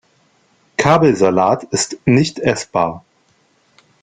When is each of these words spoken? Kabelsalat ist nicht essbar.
Kabelsalat 0.77 1.63
ist 1.65 1.95
nicht 2.07 2.39
essbar. 2.39 3.03